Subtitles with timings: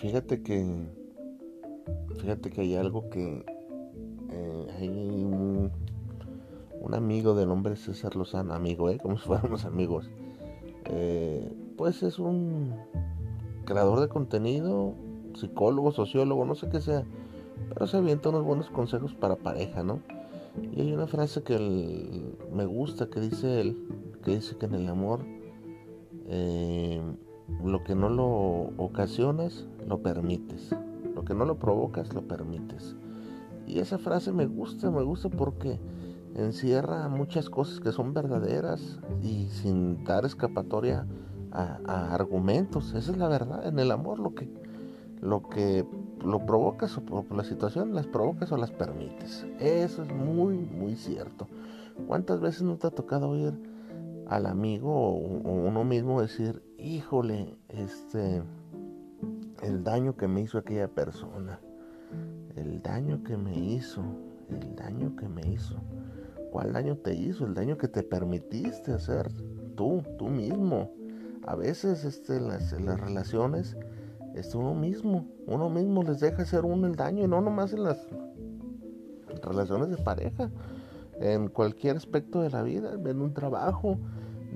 [0.00, 0.64] Fíjate que.
[2.20, 3.44] Fíjate que hay algo que.
[4.30, 5.72] Eh, hay un,
[6.80, 8.98] un, amigo del nombre César Lozano, amigo, ¿eh?
[8.98, 10.08] Como si fuéramos amigos.
[10.84, 12.76] Eh, pues es un
[13.64, 14.94] creador de contenido,
[15.34, 17.04] psicólogo, sociólogo, no sé qué sea.
[17.74, 20.00] Pero se avienta unos buenos consejos para pareja, ¿no?
[20.76, 21.58] Y hay una frase que
[22.52, 23.76] me gusta que dice él,
[24.22, 25.24] que dice que en el amor
[26.28, 27.00] eh,
[27.64, 30.74] lo que no lo ocasionas, lo permites.
[31.14, 32.94] Lo que no lo provocas, lo permites.
[33.66, 35.80] Y esa frase me gusta, me gusta porque
[36.34, 41.06] encierra muchas cosas que son verdaderas y sin dar escapatoria
[41.50, 42.94] a, argumentos.
[42.94, 43.66] Esa es la verdad.
[43.66, 44.48] En el amor lo que
[45.20, 45.84] lo que
[46.24, 49.46] lo provocas o por la situación las provocas o las permites.
[49.58, 51.48] Eso es muy, muy cierto.
[52.06, 53.52] ¿Cuántas veces no te ha tocado oír
[54.28, 58.42] al amigo o, uno mismo decir, híjole, este,
[59.62, 61.60] el daño que me hizo aquella persona,
[62.54, 64.02] el daño que me hizo,
[64.48, 65.76] el daño que me hizo.
[66.52, 67.44] ¿Cuál daño te hizo?
[67.44, 69.30] El daño que te permitiste hacer
[69.76, 70.90] tú, tú mismo.
[71.46, 73.76] A veces este, las, las relaciones
[74.34, 77.84] es uno mismo, uno mismo les deja hacer uno el daño y no nomás en
[77.84, 78.06] las
[79.42, 80.50] relaciones de pareja,
[81.20, 83.98] en cualquier aspecto de la vida, en un trabajo,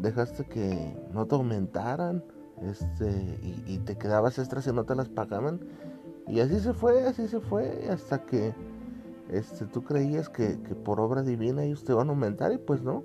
[0.03, 2.25] dejaste que no te aumentaran
[2.63, 5.61] este, y, te quedabas extras y no te las pagaban.
[6.29, 8.55] Y así se fue, así se fue, hasta que
[9.31, 13.05] este, tú creías que, por obra divina ellos te van a aumentar y pues no.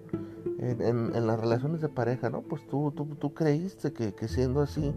[0.60, 2.42] En, las relaciones de pareja, ¿no?
[2.42, 4.94] Pues tú, tú, tú creíste que, que, siendo así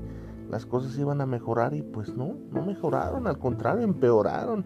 [0.50, 4.64] las cosas iban a mejorar y pues no, no mejoraron, al contrario, empeoraron.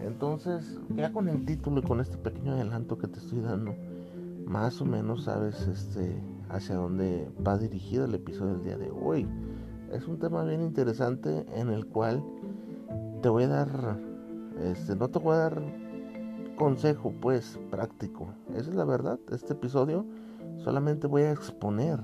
[0.00, 3.74] Entonces, ya con el título y con este pequeño adelanto que te estoy dando,
[4.46, 9.28] más o menos sabes este, hacia dónde va dirigido el episodio del día de hoy.
[9.92, 12.22] Es un tema bien interesante en el cual
[13.22, 13.98] te voy a dar,
[14.60, 15.62] este, no te voy a dar
[16.56, 18.28] consejo pues práctico.
[18.54, 19.18] Esa es la verdad.
[19.30, 20.06] Este episodio
[20.58, 22.00] solamente voy a exponer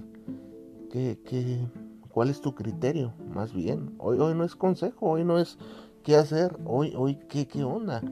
[0.91, 1.67] que, que,
[2.11, 3.95] cuál es tu criterio, más bien.
[3.99, 5.59] Hoy, hoy no es consejo, hoy no es
[6.03, 8.03] qué hacer, hoy, hoy qué, qué onda.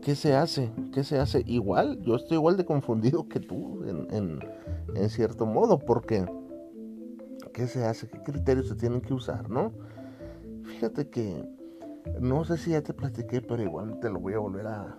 [0.00, 0.72] ¿Qué se hace?
[0.92, 1.44] ¿Qué se hace?
[1.46, 4.40] Igual, yo estoy igual de confundido que tú en, en,
[5.08, 6.26] cierto modo, porque
[7.52, 8.08] ¿qué se hace?
[8.08, 9.72] ¿Qué criterios se tienen que usar, no?
[10.64, 11.48] Fíjate que
[12.20, 14.98] no sé si ya te platiqué, pero igual te lo voy a volver a,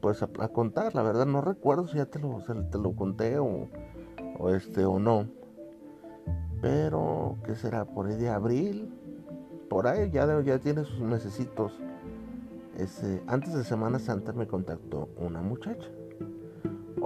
[0.00, 0.94] pues a, contar.
[0.94, 3.68] La verdad no recuerdo si ya te lo, te lo conté o,
[4.38, 5.26] o este o no.
[6.60, 7.84] Pero, ¿qué será?
[7.84, 8.92] Por ahí de abril.
[9.68, 11.72] Por ahí ya, ya tiene sus necesitos
[12.76, 15.88] este, antes de Semana Santa me contactó una muchacha.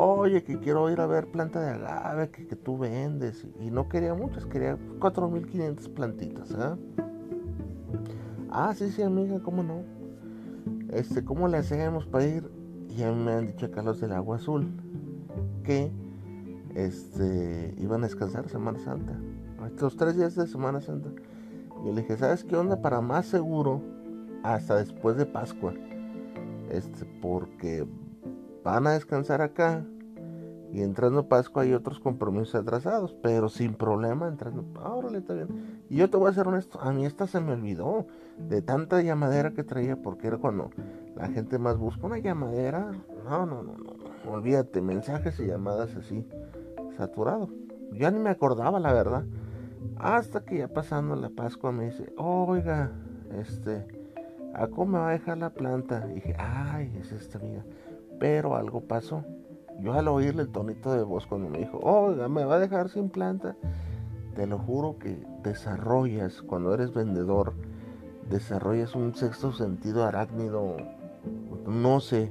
[0.02, 3.46] Oye, que quiero ir a ver planta de agave que, tú vendes.
[3.60, 6.50] Y no quería muchas, quería 4.500 plantitas.
[6.52, 6.76] ¿eh?
[8.48, 9.82] Ah, sí, sí, amiga, ¿cómo no?
[10.88, 12.50] Este, ¿cómo le hacemos para ir?
[12.88, 14.72] Y a mí me han dicho acá los del agua azul
[15.64, 15.92] que
[16.74, 19.20] este, iban a descansar Semana Santa.
[19.66, 21.10] Estos tres días de Semana Santa.
[21.84, 22.80] Y le dije, ¿sabes qué onda?
[22.80, 23.82] Para más seguro,
[24.44, 25.74] hasta después de Pascua.
[26.70, 27.86] Este, porque
[28.64, 29.84] van a descansar acá
[30.72, 34.64] y entrando Pascua hay otros compromisos atrasados, pero sin problema entrando.
[34.80, 35.82] Órale, está bien.
[35.88, 38.06] Y yo te voy a ser honesto, a mí esta se me olvidó
[38.38, 40.70] de tanta llamadera que traía, porque era cuando
[41.16, 42.92] la gente más busca una llamadera.
[43.24, 46.24] No, no, no, no, olvídate, mensajes y llamadas así,
[46.96, 47.48] saturado.
[47.92, 49.24] Ya ni me acordaba, la verdad.
[49.96, 52.92] Hasta que ya pasando la Pascua me dice, oiga,
[53.36, 53.84] este,
[54.54, 56.06] ¿a cómo me va a dejar la planta?
[56.10, 57.64] Y dije, ay, es esta amiga.
[58.20, 59.24] Pero algo pasó.
[59.80, 62.90] Yo al oírle el tonito de voz cuando me dijo, oiga, me va a dejar
[62.90, 63.56] sin planta,
[64.36, 67.54] te lo juro que desarrollas cuando eres vendedor,
[68.28, 70.76] desarrollas un sexto sentido arácnido,
[71.66, 72.30] no sé,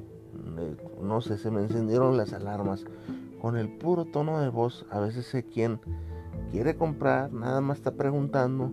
[1.02, 2.86] no sé, se me encendieron las alarmas.
[3.42, 5.80] Con el puro tono de voz, a veces sé quién
[6.52, 8.72] quiere comprar, nada más está preguntando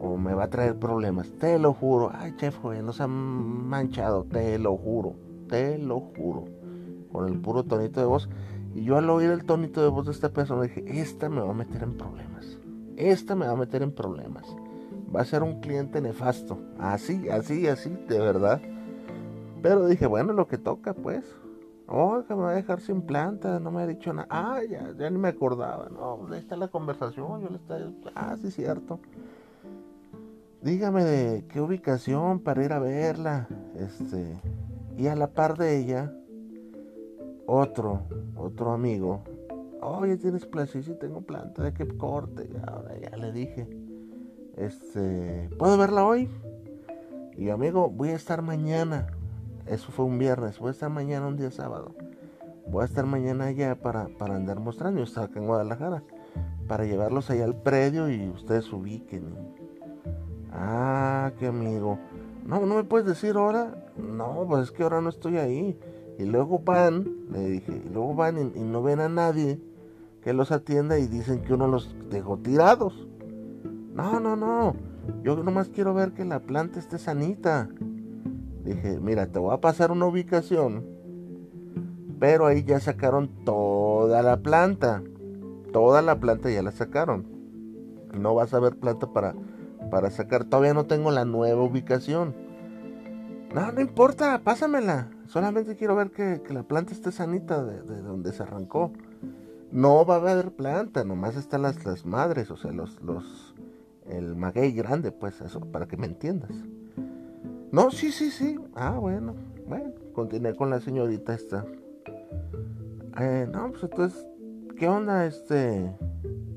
[0.00, 1.30] o me va a traer problemas.
[1.38, 2.10] Te lo juro.
[2.12, 4.24] Ay, chef, joven, nos han manchado.
[4.24, 5.14] Te lo juro.
[5.50, 6.44] Te lo juro.
[7.12, 8.28] Con el puro tonito de voz.
[8.74, 11.50] Y yo al oír el tonito de voz de esta persona dije, esta me va
[11.50, 12.58] a meter en problemas.
[12.96, 14.46] Esta me va a meter en problemas.
[15.14, 16.58] Va a ser un cliente nefasto.
[16.78, 18.60] Así, así, así, de verdad.
[19.60, 21.24] Pero dije, bueno, lo que toca, pues.
[21.88, 24.28] Oh, que me va a dejar sin planta, no me ha dicho nada.
[24.30, 25.88] Ah, ya, ya ni me acordaba.
[25.88, 27.90] No, ahí está la conversación, yo le estaba...
[28.14, 29.00] Ah, sí, cierto.
[30.62, 33.48] Dígame de qué ubicación para ir a verla.
[33.74, 34.38] Este.
[35.00, 36.12] Y a la par de ella,
[37.46, 38.02] otro,
[38.36, 39.22] otro amigo.
[39.80, 42.50] Oye, tienes placer, sí tengo planta, de qué corte.
[42.66, 43.66] Ahora ya le dije.
[44.58, 46.28] Este, ¿puedo verla hoy?
[47.34, 49.06] Y amigo, voy a estar mañana.
[49.64, 50.58] Eso fue un viernes.
[50.58, 51.94] Voy a estar mañana, un día sábado.
[52.66, 54.98] Voy a estar mañana allá para, para andar mostrando.
[54.98, 56.02] Yo estaba acá en Guadalajara.
[56.68, 59.34] Para llevarlos allá al predio y ustedes ubiquen.
[60.52, 61.98] Ah, qué amigo.
[62.46, 63.74] No, no me puedes decir ahora.
[63.96, 65.78] No, pues es que ahora no estoy ahí.
[66.18, 69.58] Y luego van, le dije, y luego van y, no ven a nadie
[70.22, 73.08] que los atienda y dicen que uno los dejó tirados.
[73.94, 74.76] No, no, no.
[75.22, 77.68] Yo nomás quiero ver que la planta esté sanita.
[78.64, 80.84] Dije, mira, te voy a pasar una ubicación.
[82.18, 85.02] Pero ahí ya sacaron toda la planta.
[85.72, 87.26] Toda la planta ya la sacaron.
[88.12, 89.34] No vas a ver planta para,
[89.90, 90.44] para sacar.
[90.44, 92.34] Todavía no tengo la nueva ubicación.
[93.54, 95.10] No, no importa, pásamela.
[95.26, 98.92] Solamente quiero ver que, la planta esté sanita de, de, donde se arrancó.
[99.72, 103.54] No va a haber planta, nomás están las, las madres, o sea, los, los,
[104.08, 106.50] el maguey grande, pues eso, para que me entiendas.
[107.70, 108.58] No, sí, sí, sí.
[108.74, 109.34] Ah, bueno.
[109.68, 111.64] Bueno, continué con la señorita esta.
[113.20, 114.26] Eh, no, pues entonces,
[114.76, 115.26] ¿qué onda?
[115.26, 115.94] Este,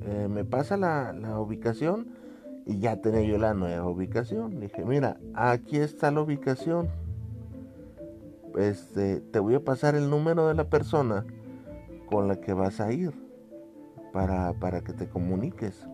[0.02, 2.08] eh, me pasa la, la, ubicación
[2.66, 4.60] y ya tenía yo la nueva ubicación.
[4.60, 6.90] Dije, mira, aquí está la ubicación.
[8.58, 11.26] Este, te voy a pasar el número de la persona
[12.10, 13.14] con la que vas a ir
[14.12, 15.88] para, para que te comuniques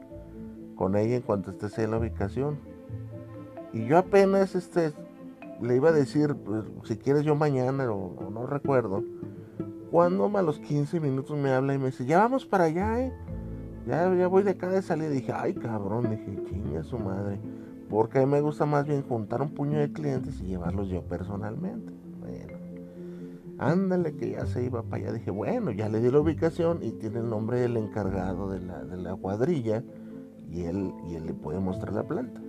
[0.75, 2.59] con ella en cuanto estés en la ubicación.
[3.73, 4.93] Y yo apenas este,
[5.61, 9.03] le iba a decir, pues, si quieres yo mañana, o, o, no recuerdo,
[9.91, 13.13] cuando a los 15 minutos me habla y me dice, ya vamos para allá, eh.
[13.85, 15.09] Ya, ya voy de acá de salida.
[15.09, 17.39] Dije, ay cabrón, dije, chinga su madre.
[17.89, 21.01] Porque a mí me gusta más bien juntar un puño de clientes y llevarlos yo
[21.01, 21.91] personalmente.
[22.19, 22.57] Bueno,
[23.57, 25.13] ándale que ya se iba para allá.
[25.13, 28.83] Dije, bueno, ya le di la ubicación y tiene el nombre del encargado de la,
[28.83, 29.83] de la cuadrilla
[30.51, 32.41] y él, y él le puede mostrar la planta.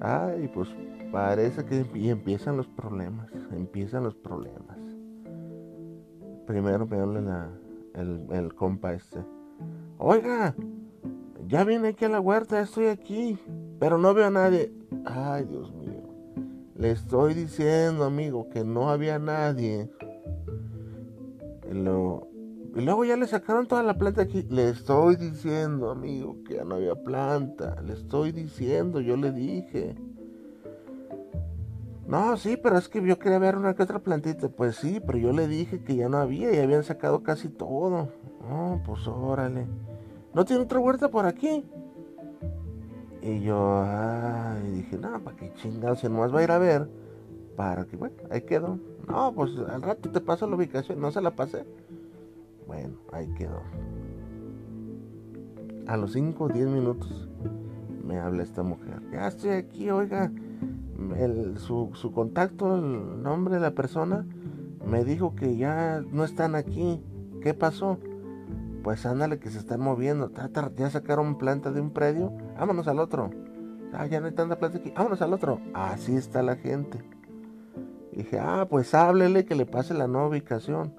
[0.00, 0.68] Ay, pues
[1.12, 4.78] parece que y empiezan los problemas, empiezan los problemas.
[6.46, 7.50] Primero me habla
[7.94, 9.20] el, el compa este.
[10.04, 10.56] Oiga,
[11.46, 13.38] ya vine aquí a la huerta, estoy aquí,
[13.78, 14.72] pero no veo a nadie.
[15.04, 16.02] Ay, Dios mío.
[16.74, 19.92] Le estoy diciendo, amigo, que no había nadie.
[21.70, 22.26] Y, lo,
[22.74, 24.42] y luego ya le sacaron toda la planta aquí.
[24.50, 27.80] Le estoy diciendo, amigo, que ya no había planta.
[27.82, 29.94] Le estoy diciendo, yo le dije.
[32.08, 34.48] No, sí, pero es que yo quería ver una que otra plantita.
[34.48, 38.08] Pues sí, pero yo le dije que ya no había y habían sacado casi todo.
[38.40, 39.68] No, pues órale.
[40.34, 41.64] ¿No tiene otra huerta por aquí?
[43.20, 43.84] Y yo,
[44.72, 46.88] dije, no, para qué chingados, si nomás va a ir a ver.
[47.56, 48.78] Para que, bueno, ahí quedó.
[49.06, 51.64] No, pues al rato te paso la ubicación, no se la pasé.
[52.66, 53.60] Bueno, ahí quedó.
[55.86, 57.28] A los 5 o 10 minutos
[58.04, 59.02] me habla esta mujer.
[59.12, 60.32] Ya estoy aquí, oiga.
[61.56, 64.24] Su contacto, el nombre de la persona,
[64.86, 67.02] me dijo que ya no están aquí.
[67.42, 67.98] ¿Qué pasó?
[68.82, 70.30] Pues ándale que se están moviendo.
[70.76, 72.32] Ya sacaron planta de un predio.
[72.58, 73.30] Vámonos al otro.
[73.92, 74.92] Ah, ya no hay tanta planta aquí.
[74.96, 75.60] Vámonos al otro.
[75.74, 76.98] Así está la gente.
[78.12, 80.94] dije, ah, pues háblele que le pase la nueva ubicación.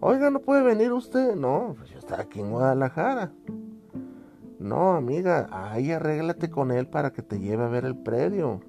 [0.00, 1.34] Oiga, ¿no puede venir usted?
[1.34, 3.32] No, pues yo estoy aquí en Guadalajara.
[4.58, 8.60] No, amiga, ahí arréglate con él para que te lleve a ver el predio.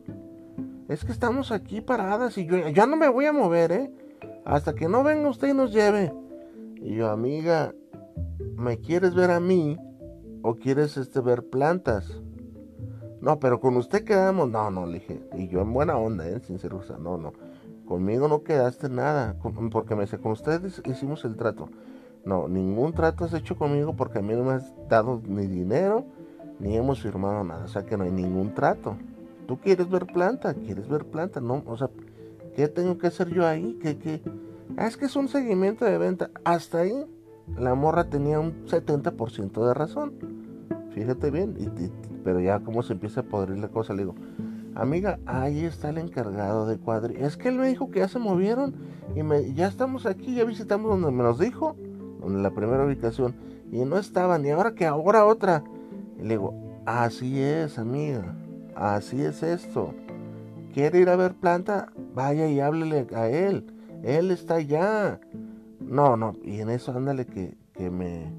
[0.87, 3.93] Es que estamos aquí paradas y yo ya no me voy a mover, ¿eh?
[4.43, 6.13] Hasta que no venga usted y nos lleve.
[6.75, 7.73] Y yo, amiga,
[8.61, 9.77] ¿me quieres ver a mí
[10.43, 12.21] o quieres este, ver plantas?
[13.19, 14.49] No, pero con usted quedamos.
[14.49, 15.21] No, no, le dije.
[15.37, 16.39] Y yo en buena onda, ¿eh?
[16.39, 17.33] Sincero, o sea, no, no.
[17.85, 19.35] Conmigo no quedaste nada.
[19.71, 21.69] Porque me dice, con ustedes hicimos el trato.
[22.23, 26.05] No, ningún trato has hecho conmigo porque a mí no me has dado ni dinero,
[26.59, 27.65] ni hemos firmado nada.
[27.65, 28.95] O sea que no hay ningún trato.
[29.47, 31.89] tú quieres ver planta, quieres ver planta, no, o sea,
[32.55, 33.77] ¿qué tengo que hacer yo ahí?
[33.81, 34.21] ¿Qué, qué?
[34.77, 36.29] Ah, es que es un seguimiento de venta.
[36.45, 37.05] Hasta ahí
[37.57, 40.13] la morra tenía un 70% de razón.
[40.93, 41.55] Fíjate bien,
[42.23, 44.15] pero ya como se empieza a podrir la cosa, le digo,
[44.75, 47.15] amiga, ahí está el encargado de cuadri.
[47.17, 48.75] Es que él me dijo que ya se movieron
[49.15, 51.75] y me, ya estamos aquí, ya visitamos donde me los dijo,
[52.19, 53.35] donde la primera ubicación,
[53.71, 55.63] y no estaban, y ahora que ahora otra.
[56.19, 56.53] Y le digo,
[56.85, 58.35] así es, amiga,
[58.75, 59.93] así es esto.
[60.73, 61.91] ¿Quiere ir a ver planta?
[62.13, 63.65] Vaya y háblele a él.
[64.03, 65.19] Él está allá.
[65.87, 68.31] No, no, y en eso ándale que, que me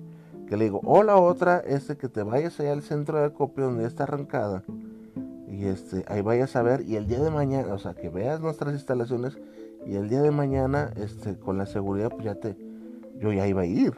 [0.52, 3.24] que le digo, o la otra es de que te vayas allá al centro de
[3.24, 4.62] acopio donde está arrancada
[5.48, 8.40] y este, ahí vayas a ver y el día de mañana, o sea, que veas
[8.40, 9.38] nuestras instalaciones
[9.86, 12.56] y el día de mañana, este, con la seguridad, pues ya te,
[13.18, 13.94] yo ya iba a ir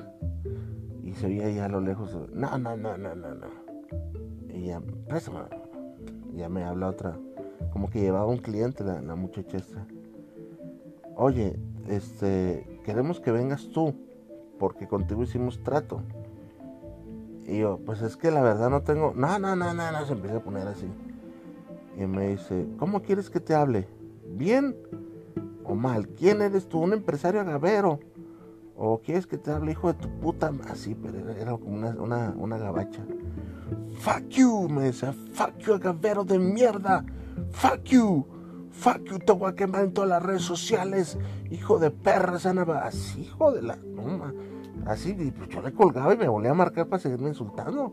[1.03, 3.47] y se oía ya a lo lejos, no, no, no, no, no, no,
[4.49, 5.41] y ya, préstame,
[6.35, 7.19] ya me habla otra,
[7.73, 9.87] como que llevaba un cliente la, la muchacha esta,
[11.17, 13.95] oye, este, queremos que vengas tú,
[14.59, 16.03] porque contigo hicimos trato.
[17.47, 20.13] Y yo, pues es que la verdad no tengo, no, no, no, no, no, se
[20.13, 20.87] empieza a poner así.
[21.97, 23.87] Y me dice, ¿cómo quieres que te hable?
[24.35, 24.75] ¿Bien
[25.65, 26.09] o mal?
[26.09, 26.81] ¿Quién eres tú?
[26.81, 28.01] ¿Un empresario agavero?
[28.77, 30.53] ¿O quieres que te hable hijo de tu puta?
[30.69, 33.05] Así, pero era, como una, una, gabacha.
[34.01, 37.05] Fuck you, me decía, fuck you, agavero de mierda.
[37.53, 38.27] Fuck you.
[38.75, 41.17] Fuck you, te voy a quemar en todas las redes sociales.
[41.51, 42.85] Hijo de perra, sanaba.
[42.85, 43.79] Así, hijo de la.
[44.87, 47.93] así, pues yo le colgaba y me volvía a marcar para seguirme insultando.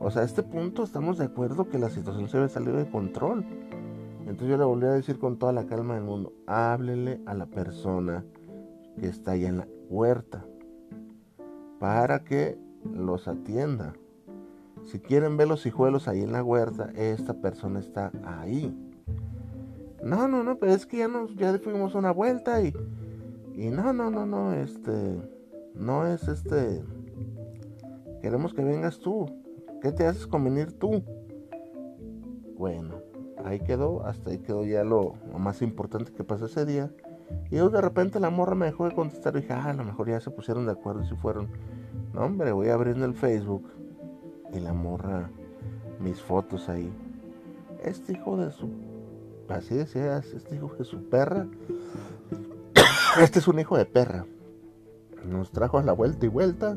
[0.00, 2.90] O sea, a este punto estamos de acuerdo que la situación se ve salido de
[2.90, 3.44] control.
[4.20, 7.46] Entonces yo le volví a decir con toda la calma del mundo, háblele a la
[7.46, 8.24] persona
[8.98, 10.44] que está ahí en la huerta
[11.78, 12.58] para que
[12.92, 13.92] los atienda.
[14.84, 18.74] Si quieren ver los hijuelos ahí en la huerta, esta persona está ahí.
[20.02, 22.74] No, no, no, pero es que ya nos, ya fuimos una vuelta y,
[23.54, 25.20] y no, no, no, no, este,
[25.74, 26.82] no es este,
[28.20, 29.26] queremos que vengas tú.
[29.80, 31.02] ¿Qué te haces convenir tú?
[32.56, 32.94] Bueno,
[33.44, 36.90] ahí quedó, hasta ahí quedó ya lo, más importante que pasó ese día.
[37.50, 40.08] Y de repente la morra me dejó de contestar y dije, ah, a lo mejor
[40.08, 41.48] ya se pusieron de acuerdo y si fueron.
[42.12, 43.70] No, hombre, voy abriendo el Facebook
[44.52, 45.30] y la morra,
[45.98, 46.92] mis fotos ahí.
[47.82, 48.68] Este hijo de su.
[49.48, 51.46] Así decías, este hijo de su perra.
[53.20, 54.26] este es un hijo de perra.
[55.24, 56.76] Nos trajo a la vuelta y vuelta.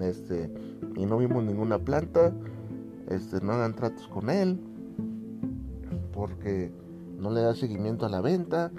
[0.00, 0.50] Este
[0.96, 2.32] y no vimos ninguna planta.
[3.08, 4.58] Este, no hagan tratos con él
[6.12, 6.72] porque
[7.18, 8.72] no le da seguimiento a la venta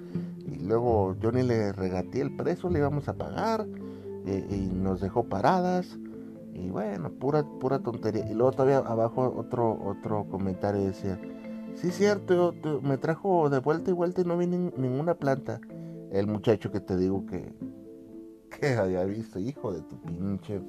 [0.46, 3.66] y luego yo ni le regateé el precio, le íbamos a pagar
[4.26, 5.98] y, nos dejó paradas
[6.54, 8.30] y bueno, pura pura tontería.
[8.30, 11.20] Y luego todavía abajo otro otro comentario decía,
[11.82, 12.54] sí cierto,
[12.84, 15.60] me trajo de vuelta y vuelta y no vi ninguna planta.
[16.12, 17.54] El muchacho que te digo que
[18.50, 20.62] que había visto, hijo de tu pinche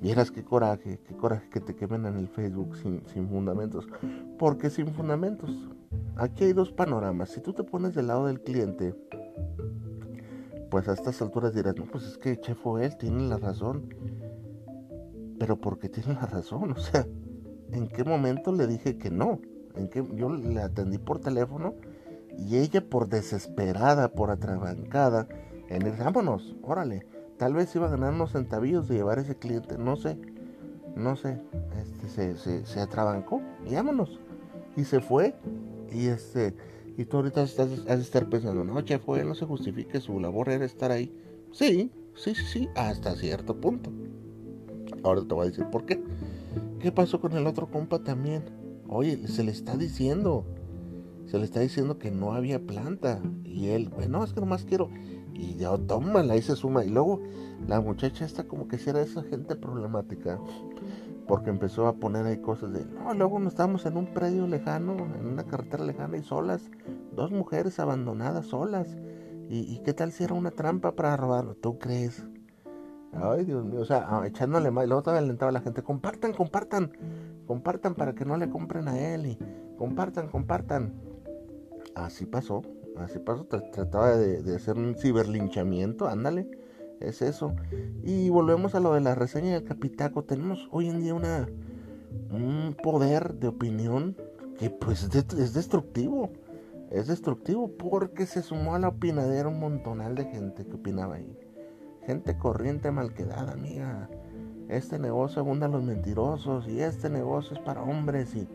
[0.00, 3.88] Vieras qué coraje, qué coraje que te quemen en el Facebook sin, fundamentos.
[4.38, 5.50] Porque sin fundamentos.
[6.16, 7.30] Aquí hay dos panoramas.
[7.30, 8.94] Si tú te pones del lado del cliente,
[10.70, 13.88] pues a estas alturas dirás, no, pues es que Chefo él tiene la razón.
[15.38, 16.72] Pero ¿por qué tiene la razón?
[16.72, 17.06] O sea,
[17.72, 19.40] ¿en qué momento le dije que no?
[20.14, 21.74] Yo le atendí por teléfono
[22.38, 25.28] y ella por desesperada, por atrabancada,
[25.68, 27.06] en el vámonos, órale
[27.38, 30.16] Tal vez iba a ganar unos centavillos de llevar ese cliente, no sé,
[30.94, 31.40] no sé.
[31.82, 34.20] Este, se, se, atrabancó y vámonos.
[34.76, 35.34] Y se fue.
[35.90, 36.54] Y este,
[36.96, 40.20] y tú ahorita estás, has de estar pensando, no, chef, fue, no se justifique, su
[40.20, 41.12] labor era estar ahí.
[41.50, 43.90] Sí, sí, sí, sí, hasta cierto punto.
[45.02, 46.00] Ahora te voy a decir por qué.
[46.78, 48.44] ¿Qué pasó con el otro compa también?
[48.94, 50.44] Oye, se le está diciendo,
[51.26, 53.20] se le está diciendo que no había planta.
[53.42, 54.88] Y él, bueno, es que nomás quiero,
[55.34, 56.84] y ya tómala y se suma.
[56.84, 57.20] Y luego
[57.66, 60.38] la muchacha está como que si era esa gente problemática.
[61.26, 64.94] Porque empezó a poner ahí cosas de, no, luego no estamos en un predio lejano,
[65.18, 66.70] en una carretera lejana y solas,
[67.16, 68.96] dos mujeres abandonadas solas.
[69.48, 71.56] ¿Y, qué tal si era una trampa para robarlo?
[71.56, 72.24] ¿Tú crees?
[73.12, 74.84] Ay, Dios mío, o sea, ah, echándole más.
[74.84, 76.92] Y luego todavía alentaba a la gente, compartan, compartan,
[77.44, 79.26] compartan para que no le compren a él.
[79.26, 79.38] Y
[79.76, 80.94] compartan, compartan.
[81.94, 82.62] Así pasó.
[82.96, 86.48] Así pasó, trataba de, hacer un ciberlinchamiento, ándale,
[87.00, 87.52] es eso.
[88.04, 90.22] Y volvemos a lo de la reseña del Capitaco.
[90.22, 91.48] Tenemos hoy en día una,
[92.30, 94.16] un poder de opinión
[94.58, 96.30] que pues es destructivo.
[96.90, 101.36] Es destructivo porque se sumó a la opinadera un montonal de gente que opinaba ahí.
[102.06, 104.08] Gente corriente mal quedada, amiga.
[104.68, 108.48] Este negocio abunda a los mentirosos y este negocio es para hombres y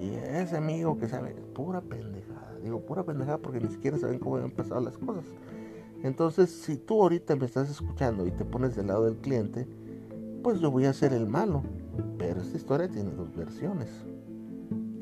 [0.00, 2.58] Y ese amigo que sabe, pura pendejada.
[2.62, 5.24] Digo, pura pendejada porque ni siquiera saben cómo han pasado las cosas.
[6.02, 9.66] Entonces, si tú ahorita me estás escuchando y te pones del lado del cliente,
[10.42, 11.62] pues yo voy a ser el malo.
[12.18, 13.88] Pero esta historia tiene dos versiones.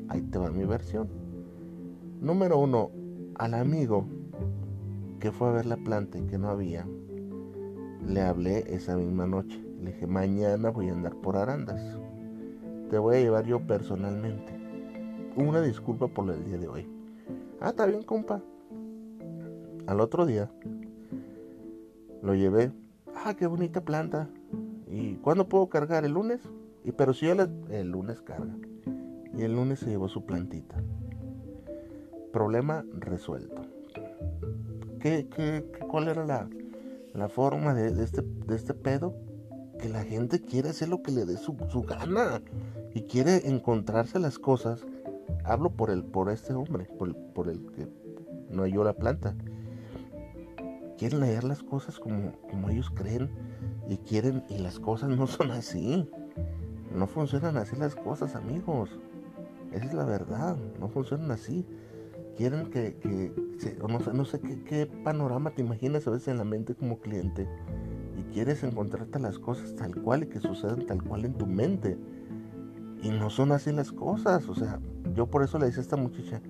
[0.07, 1.09] Ahí te va mi versión.
[2.21, 2.91] Número uno,
[3.35, 4.05] al amigo
[5.19, 6.85] que fue a ver la planta y que no había,
[8.07, 9.61] le hablé esa misma noche.
[9.83, 11.81] Le dije, mañana voy a andar por Arandas.
[12.89, 14.53] Te voy a llevar yo personalmente.
[15.35, 16.87] Una disculpa por el día de hoy.
[17.59, 18.41] Ah, está bien, compa.
[19.85, 20.49] Al otro día
[22.21, 22.71] lo llevé.
[23.13, 24.29] Ah, qué bonita planta.
[24.87, 26.05] ¿Y cuándo puedo cargar?
[26.05, 26.39] ¿El lunes?
[26.85, 28.55] Y pero si yo el lunes carga.
[29.37, 30.81] Y el lunes se llevó su plantita.
[32.31, 33.63] Problema resuelto.
[35.01, 36.47] ¿Qué, qué, cuál era la,
[37.13, 39.13] la forma de, este, de este pedo?
[39.83, 42.41] Que la gente quiere hacer lo que le dé su, su gana.
[42.95, 44.85] Y quiere encontrarse las cosas.
[45.43, 47.87] Hablo por el, por este hombre, por, por el que
[48.49, 49.35] no halló la planta
[51.03, 53.29] quieren leer las cosas como, como ellos creen
[53.89, 56.09] y quieren y las cosas no son así.
[56.95, 58.89] No funcionan así las cosas, amigos.
[59.73, 60.55] Esa es la verdad.
[60.79, 61.65] No funcionan así.
[62.37, 63.33] Quieren que, que
[63.85, 66.99] no sé, no sé qué, qué, panorama te imaginas a veces en la mente como
[66.99, 67.49] cliente.
[68.17, 71.97] Y quieres encontrarte las cosas tal cual y que sucedan tal cual en tu mente.
[73.01, 74.47] Y no son así las cosas.
[74.47, 74.79] O sea,
[75.15, 76.41] yo por eso le decía a esta muchacha,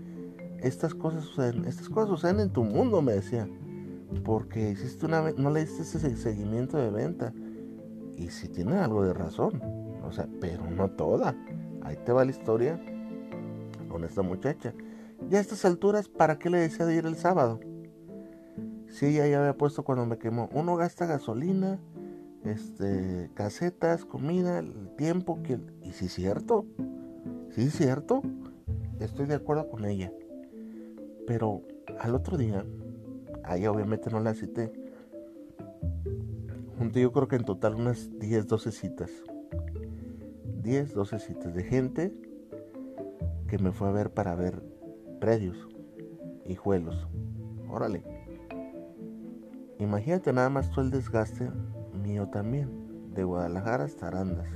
[0.61, 3.47] estas cosas suceden, estas cosas suceden en tu mundo, me decía
[4.21, 7.33] porque hiciste una no le diste ese seguimiento de venta
[8.15, 9.61] y si tiene algo de razón
[10.03, 11.35] o sea pero no toda
[11.81, 12.79] ahí te va la historia
[13.89, 14.73] con esta muchacha
[15.29, 17.59] ya a estas alturas para qué le decía de ir el sábado
[18.93, 21.79] si ella ya había puesto cuando me quemó uno gasta gasolina
[22.45, 26.65] este casetas comida el tiempo que y es cierto
[27.55, 28.21] es cierto
[28.99, 30.11] estoy de acuerdo con ella
[31.27, 31.61] pero
[31.99, 32.65] al otro día
[33.43, 34.71] Ahí obviamente no la cité.
[36.77, 39.11] Junté yo creo que en total unas 10, 12 citas.
[40.61, 42.13] 10, 12 citas de gente
[43.47, 44.63] que me fue a ver para ver
[45.19, 45.67] predios
[46.45, 47.07] y juelos.
[47.69, 48.03] Órale.
[49.83, 51.51] Imagínate nada más todo el desgaste
[52.01, 53.11] mío también.
[53.13, 54.47] De Guadalajara hasta Arandas.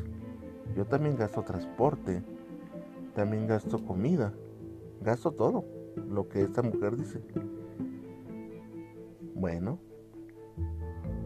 [0.73, 2.23] Yo también gasto transporte.
[3.13, 4.33] También gasto comida.
[5.01, 5.65] Gasto todo.
[6.09, 7.21] Lo que esta mujer dice.
[9.35, 9.79] Bueno,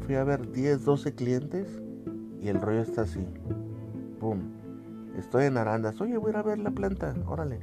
[0.06, 1.82] fui a ver 10, 12 clientes
[2.42, 3.24] y el rollo está así.
[4.20, 4.40] Pum.
[5.16, 6.02] Estoy en Arandas.
[6.02, 7.14] Oye, voy a ir a ver la planta.
[7.28, 7.60] Órale.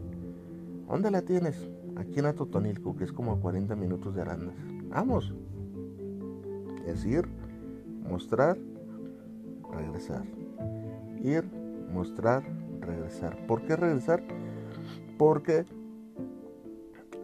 [0.88, 1.68] ¿Dónde la tienes?
[1.96, 4.54] Aquí en Atotonilco, que es como a 40 minutos de Arandas.
[4.88, 5.34] Vamos.
[6.88, 7.28] Es ir,
[8.08, 8.56] mostrar,
[9.70, 10.24] regresar.
[11.22, 11.44] Ir,
[11.92, 12.42] mostrar,
[12.80, 13.46] regresar.
[13.46, 14.24] ¿Por qué regresar?
[15.18, 15.66] Porque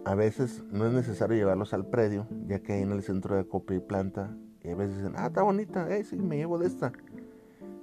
[0.05, 3.47] a veces no es necesario llevarlos al predio, ya que hay en el centro de
[3.47, 6.67] copia y planta, y a veces dicen, ah, está bonita, eh, sí, me llevo de
[6.67, 6.93] esta.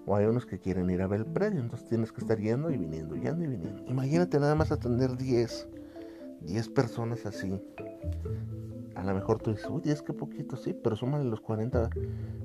[0.06, 2.70] O hay unos que quieren ir a ver el predio, entonces tienes que estar yendo
[2.70, 3.84] y viniendo, yendo y viniendo.
[3.88, 5.68] Imagínate nada más atender 10,
[6.42, 7.52] 10 personas así.
[8.96, 11.90] A lo mejor tú dices, uy, 10 que poquito, sí, pero súmale los 40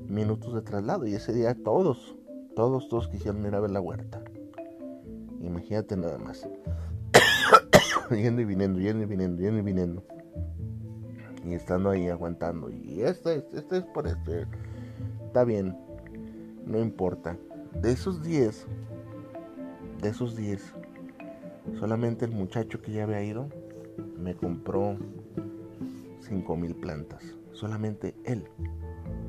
[0.08, 1.06] minutos de traslado.
[1.06, 2.16] Y ese día todos,
[2.54, 4.22] todos, todos quisieron ir a ver la huerta.
[5.40, 6.48] Imagínate nada más.
[8.10, 10.02] yendo y viniendo, yendo y viniendo, yendo y viniendo.
[11.44, 12.70] Y estando ahí aguantando.
[12.70, 14.46] Y este, este es por este.
[15.26, 15.76] Está bien.
[16.64, 17.36] No importa.
[17.80, 18.66] De esos 10,
[20.02, 20.74] de esos 10,
[21.78, 23.48] solamente el muchacho que ya había ido
[24.18, 24.96] me compró
[26.20, 27.36] 5 mil plantas.
[27.52, 28.44] Solamente él.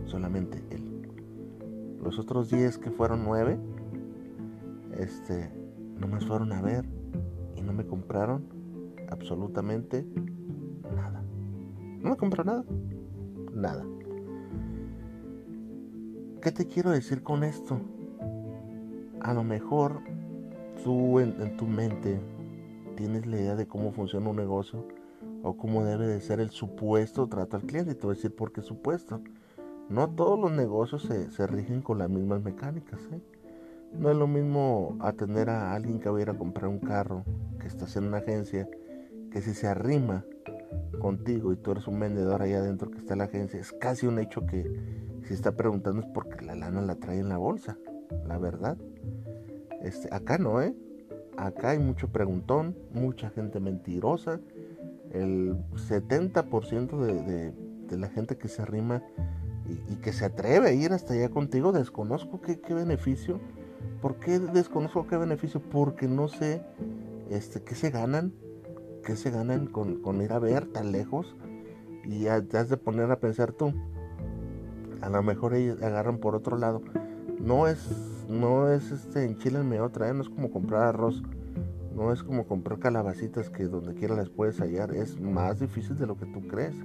[0.06, 1.10] Solamente él.
[2.02, 3.58] Los otros 10 que fueron 9,
[4.98, 5.52] este,
[6.00, 6.86] nomás fueron a ver
[7.56, 8.46] y no me compraron
[9.10, 10.06] absolutamente
[10.96, 11.24] nada.
[12.02, 12.64] No me compro nada.
[13.54, 13.86] Nada.
[16.42, 17.82] ¿Qué te quiero decir con esto?
[19.20, 20.02] A lo mejor
[20.84, 22.20] tú en, tu mente
[22.98, 24.86] tienes la idea de cómo funciona un negocio
[25.44, 27.94] o cómo debe de ser el supuesto trato al cliente.
[27.96, 29.22] Te voy a decir por qué supuesto.
[29.88, 33.00] No todos los negocios se, se rigen con las mismas mecánicas.
[33.14, 33.22] ¿eh?
[33.94, 37.24] No es lo mismo atender a alguien que va a ir a comprar un carro,
[37.62, 38.68] que estás en una agencia,
[39.32, 40.26] que si se arrima
[41.00, 44.08] contigo y tú eres un vendedor allá adentro que está en la agencia, es casi
[44.08, 44.66] un hecho que
[45.24, 47.78] si está preguntando es porque la lana la trae en la bolsa,
[48.26, 48.78] la verdad.
[49.82, 50.76] Este, acá no, ¿eh?
[51.38, 54.40] Acá hay mucho preguntón, mucha gente mentirosa.
[55.12, 57.54] El 70% de,
[57.88, 59.04] de, la gente que se arrima
[59.88, 63.40] y, que se atreve a ir hasta allá contigo, desconozco qué, beneficio.
[64.02, 65.62] ¿Por qué desconozco qué beneficio?
[65.62, 66.62] Porque no sé
[67.30, 68.34] este, ¿qué se ganan?
[69.04, 71.36] ¿Qué se ganan con, ir a ver tan lejos?
[72.04, 73.74] Y te has de poner a pensar tú.
[75.02, 76.82] A lo mejor ellos agarran por otro lado.
[77.40, 77.80] No es,
[78.28, 81.24] no es este, enchílenme otra, no es como comprar arroz.
[81.96, 84.94] No es como comprar calabacitas que donde quiera las puedes hallar.
[84.94, 86.76] Es más difícil de lo que tú crees.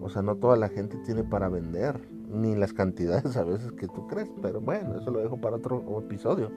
[0.00, 2.00] O sea, no toda la gente tiene para vender.
[2.28, 4.28] Ni las cantidades a veces que tú crees.
[4.42, 6.50] Pero bueno, eso lo dejo para otro episodio.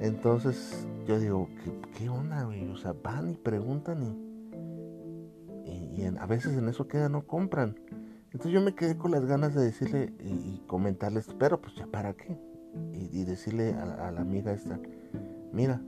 [0.00, 1.48] Entonces yo digo,
[1.96, 2.68] ¿qué, onda, güey?
[2.68, 4.02] O sea, van y preguntan
[5.64, 7.76] y, y, a veces en eso queda, no compran.
[8.26, 12.12] Entonces yo me quedé con las ganas de decirle y, comentarles, pero pues ya para
[12.12, 12.38] qué.
[12.92, 14.78] Y, decirle a, la amiga esta,
[15.52, 15.80] mira,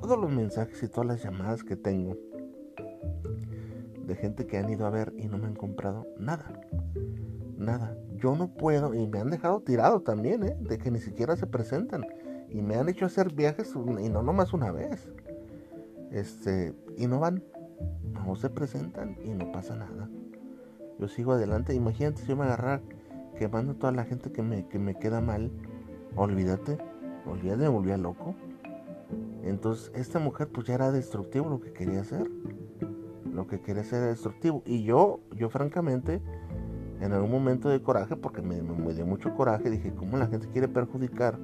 [0.00, 2.16] todos los mensajes y todas las llamadas que tengo
[4.04, 6.60] de gente que han ido a ver y no me han comprado nada.
[7.56, 7.96] Nada.
[8.16, 10.56] Yo no puedo, y me han dejado tirado también, ¿eh?
[10.60, 12.04] De que ni siquiera se presentan.
[12.48, 15.08] Y me han hecho hacer viajes y no nomás una vez.
[16.10, 17.42] Este, y no van,
[18.12, 20.08] no se presentan y no pasa nada
[20.98, 21.74] yo sigo adelante.
[21.74, 22.80] Imagínate si yo me agarrar
[23.38, 25.50] quemando a toda la gente que me, que me queda mal.
[26.16, 26.78] Olvídate,
[27.26, 28.34] olvídate, me volvía loco.
[29.42, 32.30] Entonces, esta mujer pues ya era destructivo lo que quería hacer.
[33.30, 34.62] Lo que quería hacer era destructivo.
[34.64, 36.22] Y yo, yo francamente,
[37.00, 40.48] en algún momento de coraje, porque me, me, dio mucho coraje, dije, ¿cómo la gente
[40.48, 41.38] quiere perjudicar?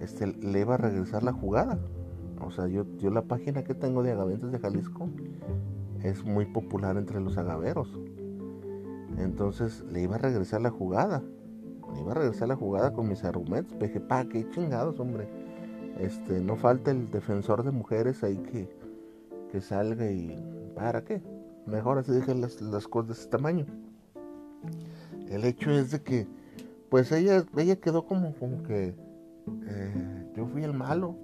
[0.00, 1.78] Este, le iba a regresar la jugada.
[2.40, 5.10] O sea, yo, yo la página que tengo de agaventos de Jalisco
[6.02, 8.00] es muy popular entre los agaveros.
[9.18, 11.22] Entonces le iba a regresar la jugada.
[11.98, 13.78] Iba a regresar la jugada con mis argumentos.
[13.78, 15.28] Dije, pa, qué chingados, hombre.
[15.98, 18.68] Este, no falta el defensor de mujeres ahí que,
[19.50, 20.36] que salga y.
[20.74, 21.20] ¿Para qué?
[21.66, 22.56] Mejor así dejen las,
[22.88, 23.66] cosas de ese tamaño.
[25.28, 26.26] El hecho es de que,
[26.88, 28.94] pues ella, ella quedó como, como que
[29.66, 31.16] eh, yo fui el malo.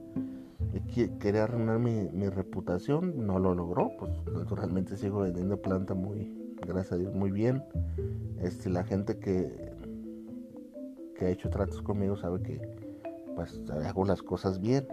[0.73, 6.31] Y quería arruinar mi, mi reputación, no lo logró, pues naturalmente sigo vendiendo planta muy,
[6.67, 7.63] gracias a Dios, muy bien.
[8.41, 9.73] Este, la gente que,
[11.19, 12.61] que ha hecho tratos conmigo sabe que
[13.35, 14.87] pues hago las cosas bien.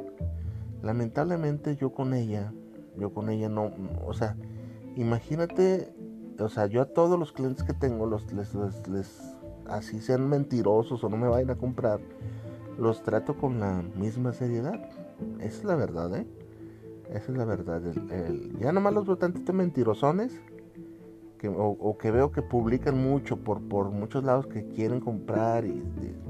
[0.81, 2.53] Lamentablemente yo con ella,
[2.97, 3.71] yo con ella no,
[4.05, 4.35] o sea,
[4.97, 5.93] imagínate,
[6.39, 8.53] o sea, yo a todos los clientes que tengo, los, les,
[8.89, 9.35] les,
[9.67, 12.01] así sean mentirosos o no me vayan a comprar,
[12.77, 14.89] los trato con la misma seriedad.
[15.39, 16.27] Esa es la verdad, ¿eh?
[17.09, 17.81] Esa es la verdad.
[18.59, 20.41] ya nomás los veo tantito mentirosones
[21.47, 25.83] o, que veo que publican mucho por, por muchos lados que quieren comprar y,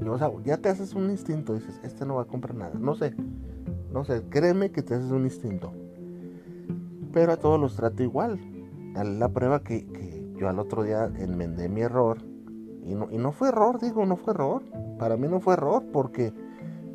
[0.08, 2.96] o sea, ya te haces un instinto, dices, este no va a comprar nada, no
[2.96, 3.14] sé,
[3.92, 5.72] no sé, créeme que te haces un instinto,
[7.12, 8.40] pero a todos los trato igual,
[8.96, 12.20] la prueba que, que yo al otro día enmendé mi error,
[12.86, 14.64] y no, y no fue error, digo, no fue error,
[14.98, 16.34] para mí no fue error, porque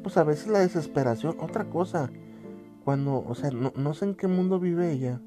[0.03, 2.11] pues a veces la desesperación, otra cosa,
[2.85, 5.21] cuando, o sea, no, no sé en qué mundo vive ella,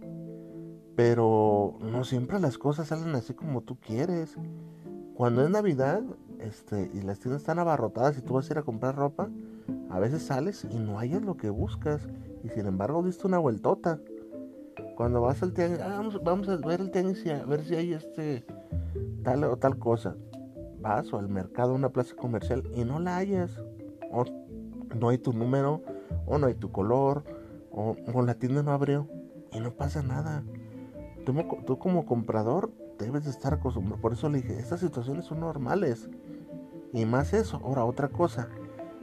[0.95, 4.35] pero no siempre las cosas salen así como tú quieres.
[5.15, 6.01] Cuando es Navidad
[6.39, 9.29] este, y las tiendas están abarrotadas y tú vas a ir a comprar ropa,
[9.89, 12.07] a veces sales y no hayas lo que buscas.
[12.43, 13.99] Y sin embargo diste una vueltota.
[14.95, 18.45] Cuando vas al tianguis, ah, vamos, a ver el tianguis a ver si hay este
[19.23, 20.15] tal o tal cosa.
[20.81, 23.51] Vas o al mercado, a una plaza comercial y no la hayas.
[24.11, 24.25] O
[24.99, 25.81] no hay tu número,
[26.25, 27.23] o no hay tu color,
[27.71, 29.07] o, o la tienda no abrió.
[29.53, 30.43] Y no pasa nada
[31.23, 34.01] tú, como comprador debes de estar acostumbrado.
[34.01, 36.09] Por eso le dije, estas situaciones son normales.
[36.93, 37.61] Y más eso.
[37.63, 38.49] Ahora, otra cosa.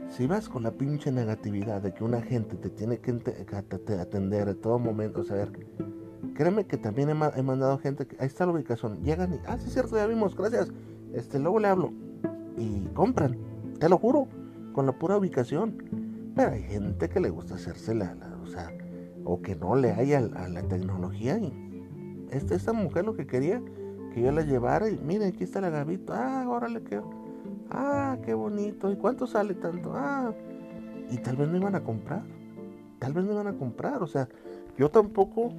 [0.09, 3.19] Si vas con la pinche negatividad de que una gente te tiene que
[3.99, 5.47] atender en todo momento, o sea,
[6.33, 9.67] créeme que también he, mandado gente que ahí está la ubicación, llegan y, ah, sí
[9.67, 10.71] es cierto, ya vimos, gracias.
[11.13, 11.93] Este, luego le hablo
[12.57, 13.37] y compran,
[13.79, 14.27] te lo juro,
[14.73, 16.31] con la pura ubicación.
[16.35, 18.71] Pero hay gente que le gusta hacerse la, o sea,
[19.25, 21.68] o que no le haya a la tecnología y
[22.31, 23.61] esta, esta mujer lo que quería
[24.13, 26.13] que yo la llevara y miren, aquí está la gavito.
[26.13, 27.01] Ah, órale, qué.
[27.69, 28.91] Ah, qué bonito.
[28.91, 29.93] ¿Y cuánto sale tanto?
[29.95, 30.33] Ah,
[31.11, 32.23] y tal vez no iban a comprar.
[32.97, 34.01] Tal vez no iban a comprar.
[34.01, 34.27] O sea,
[34.77, 35.53] yo tampoco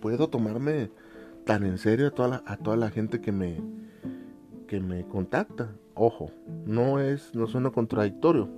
[0.00, 0.90] puedo tomarme
[1.44, 3.60] tan en serio a toda la, a toda la gente que me
[4.66, 5.70] que me contacta.
[5.94, 6.30] Ojo,
[6.66, 8.48] no es no suena contradictorio.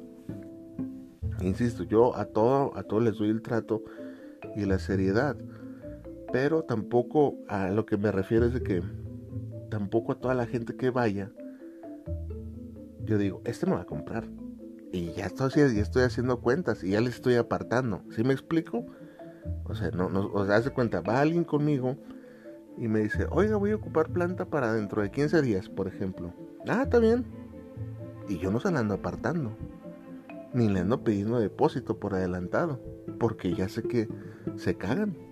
[1.40, 3.82] Insisto, yo a todo a todos les doy el trato
[4.56, 5.36] y la seriedad
[6.34, 8.82] pero tampoco a lo que me refiero es de que
[9.70, 11.30] tampoco a toda la gente que vaya,
[13.04, 14.28] yo digo, este me va a comprar.
[14.90, 18.02] Y ya estoy, haciendo cuentas y ya le estoy apartando.
[18.10, 18.84] ¿Sí me explico?
[19.62, 21.98] O sea, no, no, hace cuenta, va alguien conmigo
[22.78, 26.34] y me dice, oiga, voy a ocupar planta para dentro de 15 días, por ejemplo.
[26.66, 27.24] Ah, está bien.
[28.28, 29.56] Y yo no se la ando apartando.
[30.52, 32.80] Ni le ando pidiendo depósito por adelantado
[33.20, 34.08] porque ya sé que
[34.56, 35.23] se cagan.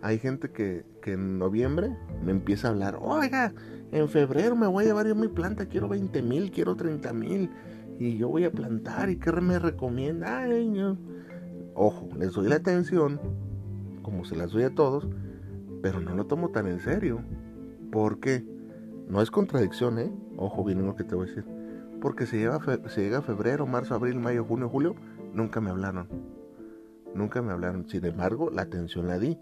[0.00, 3.54] Hay gente que, en noviembre me empieza a hablar, oiga,
[3.92, 7.50] en febrero me voy a llevar yo mi planta, quiero 20 mil, quiero 30 mil,
[7.98, 10.42] y yo voy a plantar, ¿y qué me recomienda?
[10.42, 10.78] Ay,
[11.74, 13.20] Ojo, les doy la atención,
[14.02, 15.08] como se las doy a todos,
[15.82, 17.20] pero no lo tomo tan en serio.
[17.90, 18.44] Porque
[19.08, 20.12] no es contradicción, ¿eh?
[20.36, 21.44] Ojo, bien lo que te voy a decir.
[22.00, 24.94] Porque si, llega, se llega febrero, marzo, abril, mayo, junio, julio,
[25.32, 26.08] nunca me hablaron.
[27.14, 27.88] Nunca me hablaron.
[27.88, 29.38] Sin embargo, la atención la di.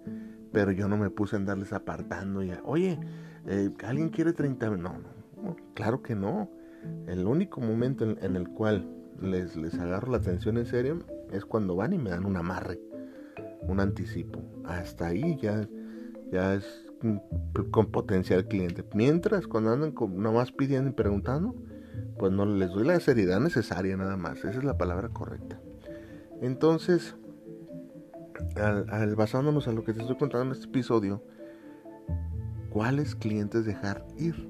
[0.56, 2.62] Pero yo no me puse en darles apartando ya.
[2.64, 2.98] Oye,
[3.46, 4.94] eh, ¿alguien quiere 30 No,
[5.36, 6.48] no, claro que no.
[7.06, 8.88] El único momento en, el cual
[9.20, 12.80] les, les agarro la atención en serio es cuando van y me dan un amarre,
[13.68, 14.40] un anticipo.
[14.64, 15.68] Hasta ahí ya,
[16.32, 16.86] ya es
[17.70, 18.82] con potencial cliente.
[18.94, 21.54] Mientras, cuando andan con, nomás pidiendo y preguntando,
[22.18, 24.38] pues no les doy la seriedad necesaria nada más.
[24.38, 25.60] Esa es la palabra correcta.
[26.40, 27.14] Entonces,
[28.56, 31.22] al, basándonos a lo que te estoy contando en este episodio,
[32.70, 34.48] ¿cuáles clientes dejar ir?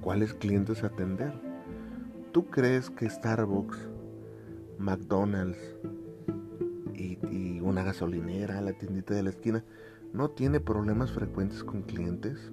[0.00, 1.32] ¿Cuáles clientes atender?
[2.32, 3.78] ¿Tú crees que Starbucks,
[4.78, 5.58] McDonald's
[6.94, 9.64] y, y una gasolinera, la tiendita de la esquina,
[10.12, 12.52] no tiene problemas frecuentes con clientes?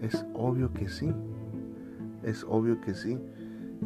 [0.00, 1.12] Es obvio que sí.
[2.22, 3.18] Es obvio que sí.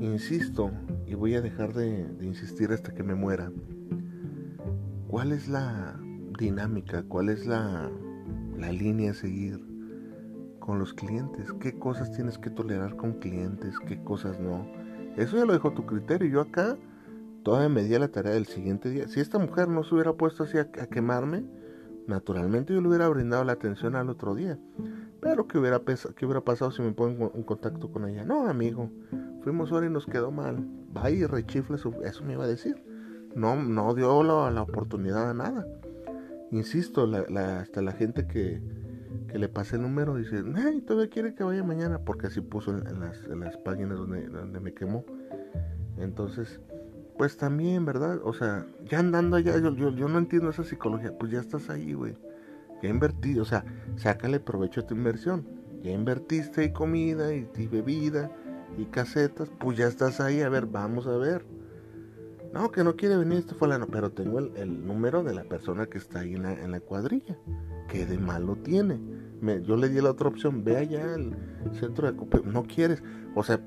[0.01, 0.71] Insisto,
[1.07, 3.51] y voy a dejar de, insistir hasta que me muera.
[5.09, 5.99] ¿Cuál es la
[6.39, 7.03] dinámica?
[7.03, 7.91] ¿Cuál es la,
[8.57, 9.59] la línea a seguir
[10.61, 11.53] con los clientes?
[11.61, 13.79] ¿Qué cosas tienes que tolerar con clientes?
[13.81, 14.71] ¿Qué cosas no?
[15.17, 16.29] Eso ya lo dejo a tu criterio.
[16.29, 16.77] Yo acá
[17.43, 19.09] todavía me di la tarea del siguiente día.
[19.09, 21.45] Si esta mujer no se hubiera puesto así a quemarme,
[22.09, 24.59] Naturalmente yo le hubiera brindado la atención al otro día.
[25.21, 25.79] Pero ¿qué hubiera,
[26.17, 28.25] qué hubiera pasado si me pongo en contacto con ella?
[28.25, 28.91] No, amigo.
[29.43, 30.67] Fuimos ahora y nos quedó mal.
[30.97, 32.83] Va y rechifla eso me iba a decir.
[33.35, 35.67] No, no dio la, oportunidad a nada.
[36.51, 38.61] Insisto, hasta la gente que,
[39.33, 43.01] le pase el número dice, hey, todavía quiere que vaya mañana, porque así puso en,
[43.01, 45.05] las, en las, páginas donde, donde me quemó.
[45.99, 46.61] Entonces,
[47.19, 48.21] pues también, ¿verdad?
[48.23, 51.93] O sea, ya andando allá, yo, yo, no entiendo esa psicología, pues ya estás ahí,
[51.93, 52.17] güey.
[52.81, 53.65] Ya invertí, o sea,
[53.97, 55.45] sácale provecho a tu inversión.
[55.83, 58.31] Ya invertiste y comida y, bebida
[58.77, 61.45] y casetas, pues ya estás ahí, a ver, vamos a ver.
[62.53, 65.99] No, que no quiere venir este fulano, pero tengo el, número de la persona que
[65.99, 67.37] está ahí en la, cuadrilla.
[67.89, 68.99] Que de malo tiene.
[69.41, 71.37] Me, yo le di la otra opción, ve allá al
[71.79, 72.43] centro de acopio.
[72.45, 73.03] No quieres,
[73.35, 73.61] o sea,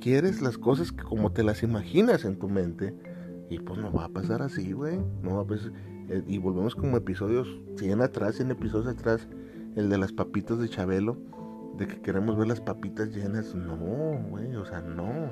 [0.00, 2.94] quieres las cosas como te las imaginas en tu mente.
[3.50, 4.98] Y pues no va a pasar así, güey.
[5.22, 5.72] No va a pasar.
[6.08, 9.26] Eh, y volvemos como episodios 100 atrás, 100 episodios atrás.
[9.74, 11.16] El de las papitas de Chabelo.
[11.76, 13.54] De que queremos ver las papitas llenas.
[13.54, 13.76] No,
[14.28, 14.54] güey.
[14.56, 15.30] O sea, no.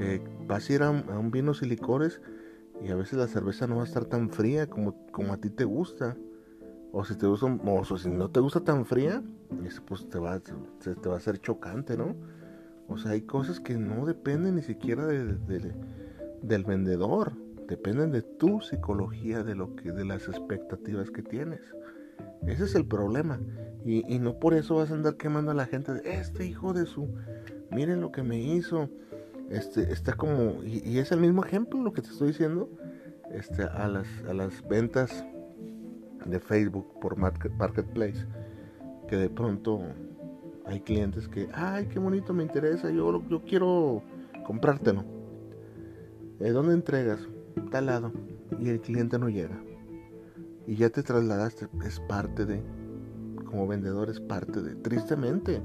[0.00, 2.20] Eh, vas a ir a, un vinos y licores.
[2.82, 5.50] Y a veces la cerveza no va a estar tan fría como, como a ti
[5.50, 6.16] te gusta.
[6.92, 9.22] O si te gusta, o si no te gusta tan fría,
[9.86, 12.14] pues te va, te va a hacer chocante, ¿no?
[12.88, 17.32] O sea, hay cosas que no dependen ni siquiera del vendedor,
[17.68, 21.60] dependen de tu psicología, de lo que, de las expectativas que tienes.
[22.46, 23.40] Ese es el problema.
[23.84, 26.86] Y, no por eso vas a andar quemando a la gente de este hijo de
[26.86, 27.08] su,
[27.70, 28.88] miren lo que me hizo.
[29.52, 32.70] Este, está como, y, es el mismo ejemplo lo que te estoy diciendo,
[33.30, 35.26] este, a las, a las ventas
[36.24, 38.26] de Facebook por Marketplace,
[39.08, 39.82] que de pronto
[40.64, 44.02] hay clientes que, ay, qué bonito, me interesa, yo, yo quiero
[44.46, 45.04] comprártelo.
[46.38, 47.20] ¿De dónde entregas?
[47.70, 48.10] Tal lado.
[48.58, 49.62] Y el cliente no llega.
[50.66, 52.62] Y ya te trasladaste, es parte de,
[53.44, 55.60] como vendedor es parte de, tristemente,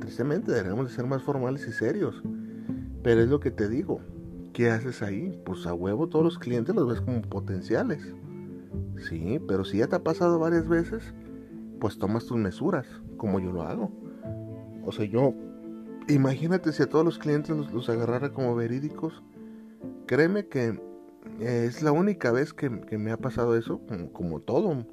[0.00, 2.22] tristemente deberíamos de ser más formales y serios.
[3.02, 4.00] Pero es lo que te digo,
[4.52, 5.40] ¿qué haces ahí?
[5.44, 8.14] Pues a huevo todos los clientes los ves como potenciales.
[9.08, 11.02] Sí, pero si ya te ha pasado varias veces,
[11.80, 12.86] pues tomas tus mesuras,
[13.16, 13.90] como yo lo hago.
[14.84, 15.34] O sea, yo,
[16.08, 19.22] imagínate si a todos los clientes los, agarrara como verídicos.
[20.06, 20.80] Créeme que
[21.40, 23.80] es la única vez que, me ha pasado eso,
[24.12, 24.86] como, todo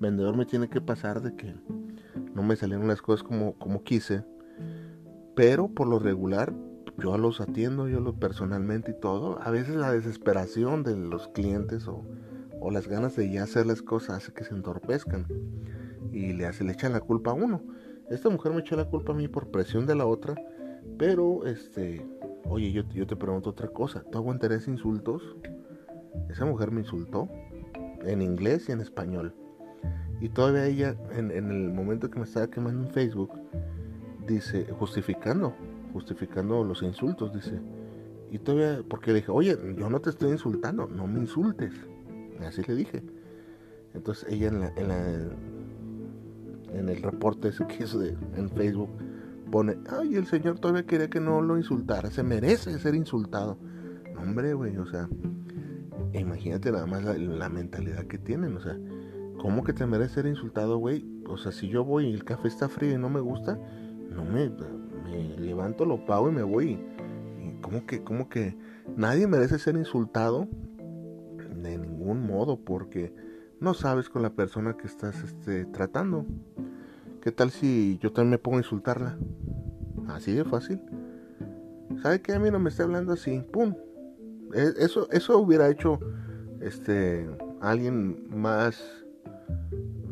[0.00, 1.54] vendedor me tiene que pasar de que
[2.34, 4.24] no me salieron las cosas como, como quise.
[5.34, 6.52] Pero por lo regular,
[6.98, 9.40] yo los atiendo, yo los personalmente y todo.
[9.42, 12.02] A veces la desesperación de los clientes o,
[12.60, 15.26] o las ganas de ya hacer las cosas hace que se entorpezcan
[16.12, 17.62] y le, hace, le echan la culpa a uno.
[18.10, 20.34] Esta mujer me echó la culpa a mí por presión de la otra,
[20.98, 22.06] pero este,
[22.44, 25.36] oye, yo, yo te pregunto otra cosa, ¿tú aguantarías insultos?
[26.28, 27.28] Esa mujer me insultó
[28.04, 29.34] en inglés y en español.
[30.20, 33.30] Y todavía ella, en, el momento que me estaba quemando en Facebook,
[34.26, 35.54] dice, justificando,
[35.94, 37.58] justificando los insultos, dice.
[38.30, 41.72] Y todavía, porque le dije, oye, yo no te estoy insultando, no me insultes.
[42.40, 43.02] Así le dije.
[43.94, 44.98] Entonces ella en, la, en, la,
[46.74, 48.90] en el reporte ese que hizo de, en Facebook
[49.52, 53.56] pone, ay, el señor todavía quería que no lo insultara, se merece ser insultado.
[54.18, 55.08] Hombre, güey, o sea,
[56.12, 58.76] imagínate nada más la, mentalidad que tienen, o sea,
[59.38, 61.04] ¿cómo que te merece ser insultado, güey?
[61.28, 63.60] O sea, si yo voy y el café está frío y no me gusta,
[64.10, 64.50] no me,
[65.04, 66.78] me levanto, lo pago y me voy.
[67.40, 68.56] Y ¿Cómo que, cómo que
[68.96, 70.48] nadie merece ser insultado?
[71.62, 73.14] De ningún modo, porque
[73.60, 76.26] no sabes con la persona que estás este, tratando.
[77.20, 79.16] ¿Qué tal si yo también me pongo a insultarla?
[80.08, 80.80] Así de fácil.
[82.02, 82.34] ¿Sabe qué?
[82.34, 83.40] A mí no me está hablando así.
[83.52, 83.74] ¡Pum!
[84.52, 85.98] E, eso, eso hubiera hecho
[86.60, 87.26] este
[87.60, 89.04] alguien más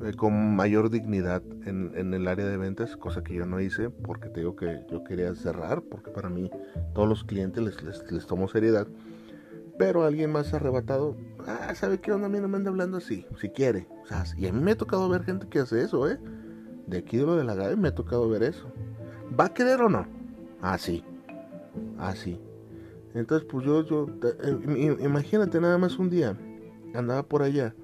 [0.04, 3.90] eh, con mayor dignidad en, en, el área de ventas, cosa que yo no hice
[3.90, 6.50] porque te digo que yo quería cerrar, porque para mí
[6.94, 8.86] todos los clientes les, les, tomo seriedad.
[9.78, 12.26] Pero alguien más arrebatado, ah, ¿sabe qué onda?
[12.26, 13.88] A mí no me anda hablando así, si quiere.
[14.02, 16.18] O sea, y a mí me ha tocado ver gente que hace eso, ¿eh?
[16.86, 18.70] de aquí de lo de la Gabe me ha tocado ver eso.
[19.38, 20.06] ¿Va a querer o no?
[20.60, 21.04] Así.
[21.98, 22.40] Ah, Así.
[22.40, 22.48] Ah,
[23.14, 26.36] Entonces, pues yo, yo, eh, imagínate nada más un día,
[26.94, 27.74] andaba por allá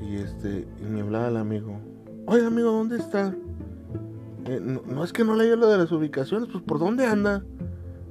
[0.00, 1.78] y este, y me hablaba el amigo.
[2.26, 3.34] Oye, amigo, ¿dónde está?
[4.46, 7.44] Eh, no, es que no leí lo de las ubicaciones, pues ¿por dónde anda?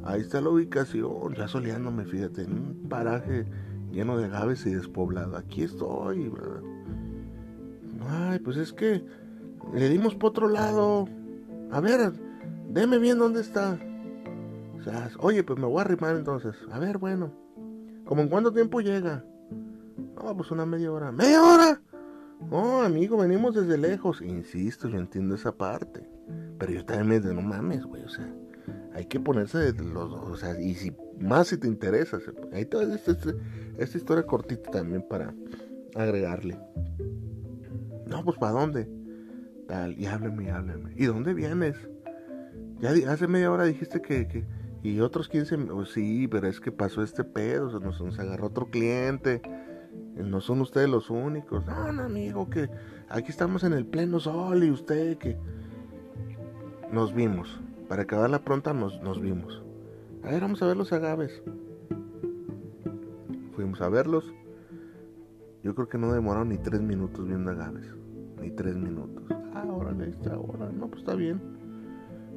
[0.03, 3.45] Ahí está la ubicación, ya soleándome, fíjate, en un paraje
[3.91, 5.35] lleno de agaves y despoblado.
[5.37, 6.61] Aquí estoy, ¿verdad?
[8.07, 9.03] Ay, pues es que
[9.73, 11.07] le dimos por otro lado.
[11.71, 12.13] A ver,
[12.69, 13.77] deme bien dónde está.
[14.79, 16.55] O sea, oye, pues me voy a arrimar entonces.
[16.71, 17.31] A ver, bueno.
[18.05, 19.23] ¿Cómo en cuánto tiempo llega?
[20.21, 21.11] No, pues una media hora.
[21.11, 21.81] ¿Media hora?
[22.49, 24.21] No, amigo, venimos desde lejos.
[24.21, 26.07] Insisto, yo entiendo esa parte.
[26.57, 28.03] Pero yo también me digo, no mames, güey.
[28.03, 28.31] O sea,
[28.93, 32.19] hay que ponerse los O sea, y si más si te interesa.
[32.53, 33.15] Ahí toda esta,
[33.77, 35.33] esta historia cortita también para
[35.95, 36.59] agregarle.
[38.07, 38.99] No, pues ¿para dónde?
[39.97, 40.93] y hábleme, hábleme.
[40.95, 41.75] ¿Y dónde vienes?
[42.79, 44.45] Ya hace media hora dijiste que,
[44.81, 45.57] y otros 15,
[45.93, 49.41] sí, pero es que pasó este pedo, se nos, agarró otro cliente,
[50.15, 51.65] no son ustedes los únicos.
[51.65, 52.69] No, no, amigo, que
[53.09, 55.37] aquí estamos en el pleno sol y usted que...
[56.91, 59.61] Nos vimos, para acabar la pronta nos, nos vimos.
[60.23, 61.41] A ver, vamos a ver los agaves.
[63.55, 64.33] Fuimos a verlos.
[65.63, 67.85] Yo creo que no demoraron ni tres minutos viendo agaves.
[68.41, 69.23] Ni tres minutos.
[69.53, 70.71] Ah, órale, está, ahora.
[70.71, 71.39] No, pues está bien.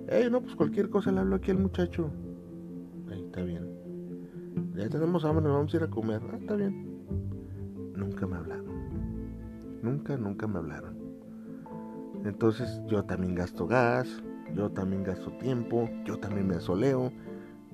[0.08, 2.10] Ey, no, pues cualquier cosa le hablo aquí al muchacho.
[3.10, 3.68] Ahí está bien.
[4.74, 6.20] Ya tenemos hambre, vamos a ir a comer.
[6.30, 6.91] Ah, está bien.
[8.02, 8.66] Nunca me hablaron.
[9.80, 10.96] Nunca, nunca me hablaron.
[12.24, 14.08] Entonces yo también gasto gas,
[14.56, 17.12] yo también gasto tiempo, yo también me asoleo,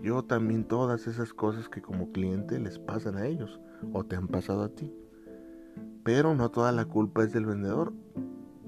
[0.03, 3.59] yo también todas esas cosas que como cliente les pasan a ellos
[3.95, 4.93] o te han pasado a ti.
[6.05, 7.95] Pero no toda la culpa es del vendedor.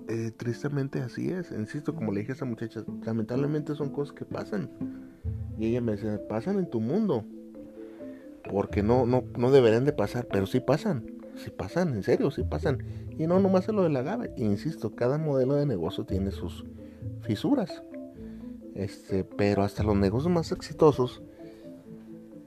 [0.09, 1.53] Eh, tristemente así es.
[1.53, 4.71] Insisto, como le dije a esa muchacha, lamentablemente son cosas que pasan.
[5.59, 7.25] Y ella me dice, pasan en tu mundo.
[8.51, 11.20] Porque no, no, no deberían de pasar, pero sí pasan.
[11.43, 12.83] Sí pasan, en serio, sí pasan.
[13.19, 14.27] Y no nomás es lo de la GABA.
[14.37, 16.67] Insisto, cada modelo de negocio tiene sus
[17.23, 17.83] fisuras.
[18.75, 21.23] Este, pero hasta los negocios más exitosos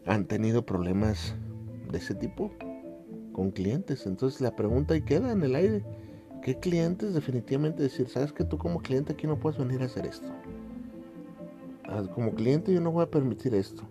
[0.06, 1.36] han tenido problemas
[1.92, 2.52] de ese tipo
[3.32, 4.06] con clientes.
[4.06, 5.84] Entonces la pregunta ahí queda en el aire.
[6.44, 10.06] ¿Qué clientes definitivamente decir, sabes que tú como cliente aquí no puedes venir a hacer
[10.06, 10.28] esto?
[11.86, 13.84] Ah, como cliente yo no voy a permitir esto.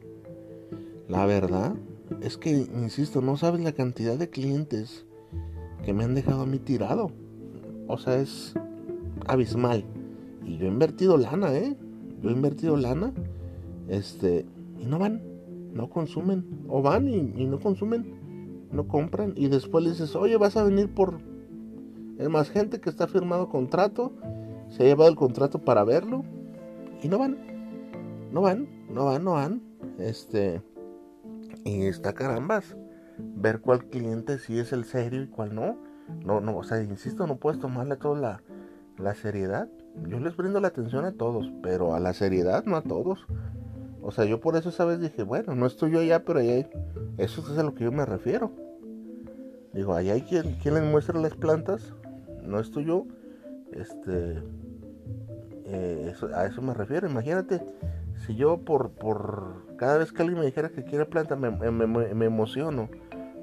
[1.09, 1.75] La verdad
[2.21, 5.07] es que, insisto, no sabes la cantidad de clientes
[5.85, 7.11] que me han dejado a mí tirado.
[7.89, 8.55] O sea, es
[9.27, 9.85] abismal.
[10.45, 11.77] Y yo he invertido lana, ¿eh?
[12.23, 13.13] Yo he invertido lana.
[13.89, 14.47] Este,
[14.79, 15.23] y no van,
[15.73, 16.45] no consumen.
[16.69, 19.33] O van y, no consumen, no compran.
[19.37, 21.21] Y después le dices, oye, vas a venir por
[22.19, 24.13] es más gente que está firmado contrato,
[24.69, 26.23] se ha llevado el contrato para verlo
[27.03, 27.37] y no van.
[28.31, 29.63] No van, no van, no van.
[29.99, 30.63] Este
[31.65, 32.77] y está carambas
[33.19, 35.77] ver cuál cliente sí es el serio y cuál no.
[36.25, 38.43] No, no, o sea, insisto, no puedes tomarle toda la,
[38.99, 39.69] la seriedad.
[40.07, 43.27] Yo les brindo la atención a todos, pero a la seriedad no a todos.
[44.03, 46.69] O sea, yo por eso esa vez dije, bueno, no estoy yo allá, pero allá
[47.19, 48.51] eso es a lo que yo me refiero.
[49.73, 51.95] Digo, allá hay quien, quien les muestra las plantas
[52.43, 53.07] no es tuyo,
[53.73, 54.43] este,
[55.67, 57.09] eh, a eso me refiero.
[57.09, 57.65] Imagínate,
[58.27, 62.25] si yo por, por cada vez que alguien me dijera que quiere planta me, me,
[62.25, 62.89] emociono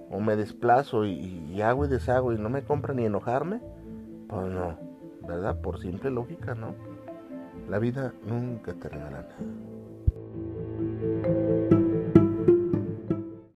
[0.09, 3.59] o me desplazo y, hago y deshago y no me compra ni enojarme,
[4.29, 4.79] pues no,
[5.27, 5.59] ¿verdad?
[5.59, 6.75] Por simple lógica, ¿no?
[7.67, 9.35] La vida nunca te regala nada.